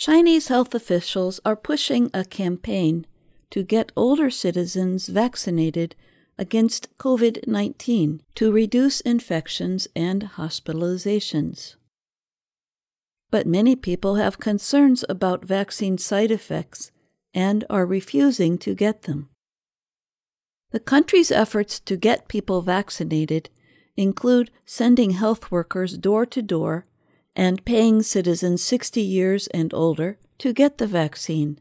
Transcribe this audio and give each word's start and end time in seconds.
Chinese 0.00 0.48
health 0.48 0.74
officials 0.74 1.40
are 1.44 1.54
pushing 1.54 2.10
a 2.14 2.24
campaign 2.24 3.06
to 3.50 3.62
get 3.62 3.92
older 3.94 4.30
citizens 4.30 5.08
vaccinated 5.08 5.94
against 6.38 6.88
COVID 6.96 7.46
19 7.46 8.22
to 8.34 8.50
reduce 8.50 9.02
infections 9.02 9.86
and 9.94 10.22
hospitalizations. 10.38 11.74
But 13.30 13.46
many 13.46 13.76
people 13.76 14.14
have 14.14 14.38
concerns 14.38 15.04
about 15.06 15.44
vaccine 15.44 15.98
side 15.98 16.30
effects 16.30 16.90
and 17.34 17.66
are 17.68 17.84
refusing 17.84 18.56
to 18.56 18.74
get 18.74 19.02
them. 19.02 19.28
The 20.70 20.80
country's 20.80 21.30
efforts 21.30 21.78
to 21.80 21.98
get 21.98 22.26
people 22.26 22.62
vaccinated 22.62 23.50
include 23.98 24.50
sending 24.64 25.10
health 25.10 25.50
workers 25.50 25.98
door 25.98 26.24
to 26.24 26.40
door 26.40 26.86
and 27.40 27.64
paying 27.64 28.02
citizens 28.02 28.62
60 28.62 29.00
years 29.00 29.46
and 29.46 29.72
older 29.72 30.18
to 30.36 30.52
get 30.52 30.76
the 30.76 30.86
vaccine. 30.86 31.58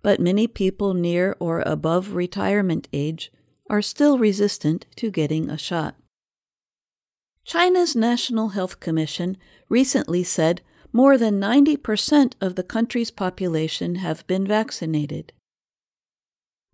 But 0.00 0.18
many 0.18 0.46
people 0.46 0.94
near 0.94 1.36
or 1.38 1.60
above 1.60 2.14
retirement 2.14 2.88
age 2.90 3.30
are 3.68 3.82
still 3.82 4.16
resistant 4.16 4.86
to 4.96 5.10
getting 5.10 5.50
a 5.50 5.58
shot. 5.58 5.94
China's 7.44 7.94
National 7.94 8.48
Health 8.56 8.80
Commission 8.80 9.36
recently 9.68 10.24
said 10.24 10.62
more 10.90 11.18
than 11.18 11.38
90% 11.38 12.32
of 12.40 12.54
the 12.54 12.62
country's 12.62 13.10
population 13.10 13.96
have 13.96 14.26
been 14.26 14.46
vaccinated. 14.46 15.34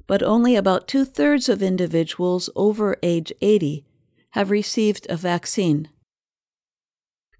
But 0.07 0.23
only 0.23 0.55
about 0.55 0.87
two 0.87 1.05
thirds 1.05 1.49
of 1.49 1.65
individuals 1.65 2.49
over 2.55 2.97
age 3.03 3.33
80 3.41 3.85
have 4.31 4.53
received 4.53 5.09
a 5.11 5.17
vaccine. 5.17 5.89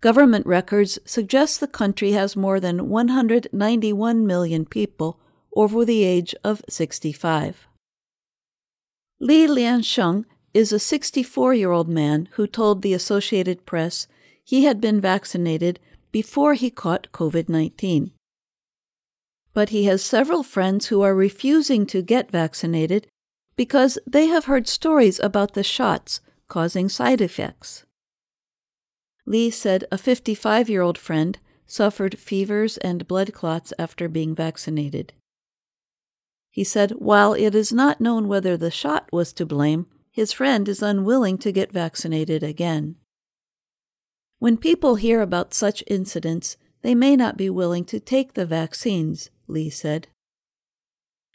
Government 0.01 0.47
records 0.47 0.99
suggest 1.05 1.59
the 1.59 1.67
country 1.67 2.13
has 2.13 2.37
more 2.37 2.61
than 2.61 2.89
191 2.89 4.27
million 4.27 4.67
people 4.67 5.19
over 5.55 5.85
the 5.85 6.05
age 6.05 6.35
of 6.45 6.63
65. 6.69 7.67
Li 9.19 9.47
Liansheng 9.47 10.25
is 10.53 10.73
a 10.73 10.79
64 10.79 11.55
year 11.55 11.71
old 11.71 11.89
man 11.89 12.29
who 12.33 12.47
told 12.47 12.83
the 12.83 12.93
Associated 12.93 13.65
Press 13.65 14.07
he 14.45 14.65
had 14.65 14.81
been 14.81 15.01
vaccinated 15.01 15.81
before 16.13 16.55
he 16.55 16.71
caught 16.71 17.13
COVID 17.13 17.49
19. 17.49 18.13
But 19.55 19.71
he 19.71 19.85
has 19.85 20.05
several 20.05 20.43
friends 20.43 20.87
who 20.87 21.01
are 21.01 21.15
refusing 21.15 21.87
to 21.87 22.03
get 22.03 22.31
vaccinated 22.31 23.07
because 23.57 23.99
they 24.07 24.27
have 24.27 24.45
heard 24.45 24.69
stories 24.69 25.19
about 25.21 25.55
the 25.55 25.65
shots 25.65 26.21
causing 26.49 26.91
side 26.91 27.23
effects. 27.23 27.87
Li 29.27 29.51
said 29.51 29.85
a 29.91 29.99
55 29.99 30.71
year 30.71 30.83
old 30.83 30.97
friend 30.97 31.39
suffered 31.67 32.19
fevers 32.19 32.79
and 32.79 33.09
blood 33.09 33.33
clots 33.33 33.73
after 33.79 34.09
being 34.09 34.35
vaccinated. 34.35 35.13
He 36.51 36.65
said 36.65 36.93
while 36.93 37.35
it 37.35 37.55
is 37.55 37.73
not 37.73 38.01
known 38.01 38.29
whether 38.29 38.57
the 38.57 38.71
shot 38.71 39.09
was 39.13 39.33
to 39.35 39.45
blame, 39.45 39.87
his 40.11 40.33
friend 40.33 40.69
is 40.69 40.81
unwilling 40.81 41.37
to 41.39 41.53
get 41.53 41.73
vaccinated 41.73 42.43
again. 42.43 42.97
When 44.39 44.57
people 44.57 44.95
hear 44.95 45.21
about 45.21 45.53
such 45.53 45.85
incidents, 45.87 46.57
they 46.83 46.95
may 46.95 47.17
not 47.17 47.37
be 47.37 47.51
willing 47.51 47.85
to 47.87 48.01
take 48.01 48.35
the 48.35 48.47
vaccines, 48.47 49.29
Li 49.49 49.69
said. 49.69 50.07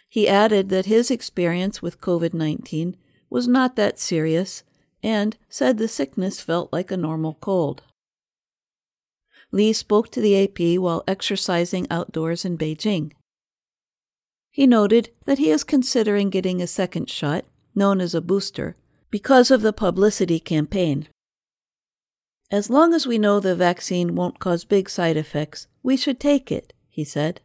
He 0.07 0.27
added 0.27 0.69
that 0.69 0.85
his 0.85 1.11
experience 1.11 1.81
with 1.81 2.01
COVID 2.01 2.33
19 2.33 2.95
was 3.29 3.47
not 3.47 3.75
that 3.75 3.99
serious 3.99 4.63
and 5.03 5.37
said 5.49 5.77
the 5.77 5.87
sickness 5.87 6.41
felt 6.41 6.71
like 6.71 6.91
a 6.91 6.97
normal 6.97 7.35
cold. 7.35 7.83
Li 9.51 9.73
spoke 9.73 10.09
to 10.11 10.21
the 10.21 10.43
AP 10.43 10.79
while 10.79 11.03
exercising 11.07 11.87
outdoors 11.89 12.45
in 12.45 12.57
Beijing. 12.57 13.11
He 14.49 14.67
noted 14.67 15.09
that 15.25 15.37
he 15.37 15.49
is 15.49 15.63
considering 15.63 16.29
getting 16.29 16.61
a 16.61 16.67
second 16.67 17.09
shot, 17.09 17.45
known 17.73 18.01
as 18.01 18.13
a 18.13 18.21
booster, 18.21 18.75
because 19.09 19.51
of 19.51 19.61
the 19.61 19.73
publicity 19.73 20.39
campaign. 20.39 21.07
As 22.49 22.69
long 22.69 22.93
as 22.93 23.07
we 23.07 23.17
know 23.17 23.39
the 23.39 23.55
vaccine 23.55 24.15
won't 24.15 24.39
cause 24.39 24.65
big 24.65 24.89
side 24.89 25.15
effects, 25.15 25.67
we 25.83 25.95
should 25.95 26.19
take 26.19 26.51
it, 26.51 26.73
he 26.89 27.03
said. 27.03 27.39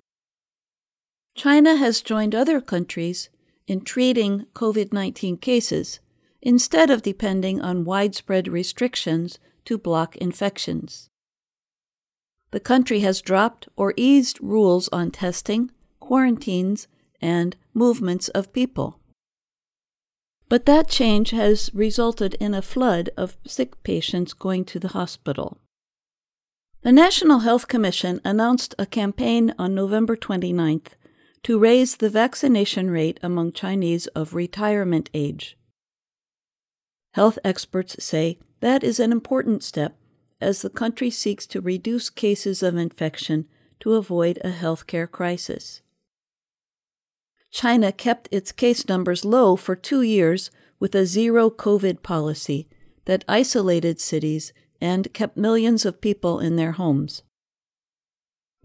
China 1.36 1.76
has 1.76 2.00
joined 2.00 2.34
other 2.34 2.60
countries 2.60 3.28
in 3.68 3.82
treating 3.82 4.46
COVID 4.54 4.92
19 4.92 5.36
cases 5.36 6.00
instead 6.46 6.90
of 6.90 7.02
depending 7.02 7.60
on 7.60 7.84
widespread 7.84 8.46
restrictions 8.46 9.40
to 9.64 9.76
block 9.76 10.14
infections. 10.18 11.10
The 12.52 12.60
country 12.60 13.00
has 13.00 13.20
dropped 13.20 13.68
or 13.74 13.92
eased 13.96 14.38
rules 14.40 14.88
on 14.92 15.10
testing, 15.10 15.72
quarantines, 15.98 16.86
and 17.20 17.56
movements 17.74 18.28
of 18.28 18.52
people. 18.52 19.00
But 20.48 20.66
that 20.66 20.88
change 20.88 21.30
has 21.30 21.68
resulted 21.74 22.34
in 22.34 22.54
a 22.54 22.62
flood 22.62 23.10
of 23.16 23.36
sick 23.44 23.82
patients 23.82 24.32
going 24.32 24.64
to 24.66 24.78
the 24.78 24.94
hospital. 24.98 25.58
The 26.82 26.92
National 26.92 27.40
Health 27.40 27.66
Commission 27.66 28.20
announced 28.24 28.72
a 28.78 28.86
campaign 28.86 29.52
on 29.58 29.74
November 29.74 30.16
29th 30.16 30.90
to 31.42 31.58
raise 31.58 31.96
the 31.96 32.08
vaccination 32.08 32.88
rate 32.88 33.18
among 33.20 33.50
Chinese 33.50 34.06
of 34.08 34.32
retirement 34.32 35.10
age. 35.12 35.55
Health 37.16 37.38
experts 37.42 37.96
say 38.04 38.38
that 38.60 38.84
is 38.84 39.00
an 39.00 39.10
important 39.10 39.62
step 39.62 39.96
as 40.38 40.60
the 40.60 40.68
country 40.68 41.08
seeks 41.08 41.46
to 41.46 41.62
reduce 41.62 42.10
cases 42.10 42.62
of 42.62 42.76
infection 42.76 43.46
to 43.80 43.94
avoid 43.94 44.38
a 44.44 44.50
healthcare 44.50 45.10
crisis. 45.10 45.80
China 47.50 47.90
kept 47.90 48.28
its 48.30 48.52
case 48.52 48.86
numbers 48.86 49.24
low 49.24 49.56
for 49.56 49.74
two 49.74 50.02
years 50.02 50.50
with 50.78 50.94
a 50.94 51.06
zero 51.06 51.48
COVID 51.48 52.02
policy 52.02 52.68
that 53.06 53.24
isolated 53.26 53.98
cities 53.98 54.52
and 54.78 55.10
kept 55.14 55.38
millions 55.38 55.86
of 55.86 56.02
people 56.02 56.38
in 56.38 56.56
their 56.56 56.72
homes. 56.72 57.22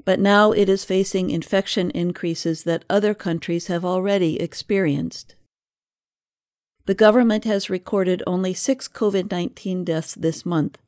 But 0.04 0.20
now 0.20 0.52
it 0.52 0.68
is 0.68 0.84
facing 0.84 1.30
infection 1.30 1.90
increases 1.92 2.66
that 2.66 2.84
other 2.90 3.14
countries 3.14 3.68
have 3.68 3.86
already 3.86 4.42
experienced. 4.42 5.36
The 6.86 6.96
government 6.96 7.46
has 7.46 7.70
recorded 7.70 8.24
only 8.26 8.54
six 8.54 8.88
COVID 8.88 9.30
19 9.30 9.84
deaths 9.84 10.16
this 10.16 10.46
month, 10.46 10.80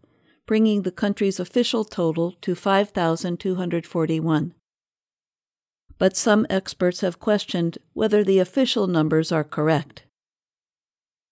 bringing 0.47 0.81
the 0.81 0.91
country's 0.91 1.39
official 1.39 1.85
total 1.85 2.31
to 2.41 2.55
5,241. 2.55 4.53
But 5.99 6.17
some 6.17 6.47
experts 6.49 7.01
have 7.01 7.19
questioned 7.19 7.77
whether 7.93 8.23
the 8.23 8.39
official 8.39 8.87
numbers 8.87 9.31
are 9.31 9.43
correct. 9.43 10.03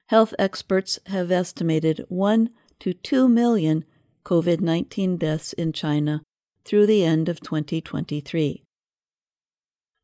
Health 0.07 0.33
experts 0.37 0.99
have 1.07 1.31
estimated 1.31 2.05
1 2.09 2.49
to 2.79 2.93
2 2.93 3.27
million 3.27 3.85
COVID 4.23 4.61
19 4.61 5.17
deaths 5.17 5.53
in 5.53 5.73
China 5.73 6.21
through 6.63 6.85
the 6.85 7.03
end 7.03 7.27
of 7.27 7.39
2023. 7.41 8.63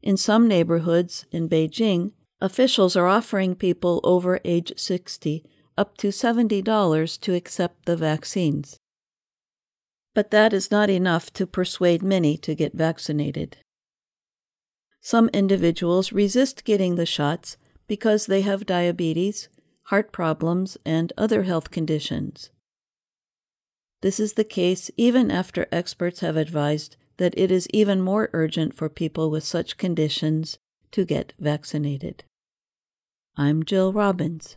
In 0.02 0.18
some 0.18 0.48
neighborhoods 0.48 1.26
in 1.32 1.48
Beijing, 1.48 2.14
Officials 2.40 2.96
are 2.96 3.08
offering 3.08 3.56
people 3.56 4.00
over 4.04 4.40
age 4.46 4.72
60 4.78 5.44
up 5.76 5.98
to 5.98 6.10
$70 6.10 7.20
to 7.22 7.34
accept 7.34 7.86
the 7.86 7.98
vaccines. 7.98 8.80
But 10.14 10.32
that 10.32 10.54
is 10.54 10.70
not 10.70 10.90
enough 10.90 11.34
to 11.34 11.48
persuade 11.48 12.04
many 12.04 12.38
to 12.38 12.54
get 12.54 12.74
vaccinated. 12.74 13.58
Some 15.02 15.30
individuals 15.30 16.12
resist 16.12 16.64
getting 16.64 16.96
the 16.96 17.06
shots 17.06 17.58
because 17.88 18.26
they 18.26 18.42
have 18.42 18.66
diabetes, 18.66 19.50
heart 19.84 20.12
problems, 20.12 20.78
and 20.86 21.14
other 21.18 21.44
health 21.44 21.72
conditions. 21.72 22.52
This 24.02 24.20
is 24.20 24.34
the 24.34 24.44
case 24.44 24.92
even 24.96 25.32
after 25.32 25.68
experts 25.72 26.20
have 26.20 26.38
advised 26.38 26.98
that 27.18 27.34
it 27.36 27.52
is 27.52 27.68
even 27.74 28.02
more 28.02 28.30
urgent 28.34 28.76
for 28.76 28.90
people 28.90 29.32
with 29.32 29.44
such 29.44 29.78
conditions 29.78 30.60
to 30.92 31.04
get 31.04 31.34
vaccinated. 31.38 32.24
I'm 33.36 33.64
Jill 33.64 33.92
Robbins. 33.92 34.56